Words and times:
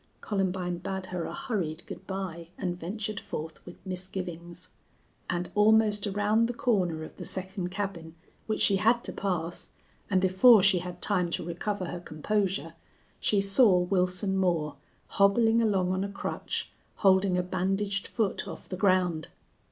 Columbine 0.19 0.79
bade 0.79 1.05
her 1.13 1.25
a 1.25 1.33
hurried 1.35 1.85
good 1.85 2.07
by 2.07 2.47
and 2.57 2.79
ventured 2.79 3.19
forth 3.19 3.63
with 3.67 3.85
misgivings. 3.85 4.69
And 5.29 5.51
almost 5.53 6.07
around 6.07 6.47
the 6.47 6.55
corner 6.55 7.03
of 7.03 7.17
the 7.17 7.23
second 7.25 7.69
cabin, 7.69 8.15
which 8.47 8.61
she 8.61 8.77
had 8.77 9.03
to 9.03 9.13
pass, 9.13 9.73
and 10.09 10.19
before 10.19 10.63
she 10.63 10.79
had 10.79 11.03
time 11.03 11.29
to 11.29 11.45
recover 11.45 11.85
her 11.85 11.99
composure, 11.99 12.73
she 13.19 13.41
saw 13.41 13.77
Wilson 13.77 14.35
Moore, 14.37 14.77
hobbling 15.05 15.61
along 15.61 15.91
on 15.91 16.03
a 16.03 16.09
crutch, 16.09 16.71
holding 16.95 17.37
a 17.37 17.43
bandaged 17.43 18.07
foot 18.07 18.47
off 18.47 18.67
the 18.67 18.77
ground. 18.77 19.27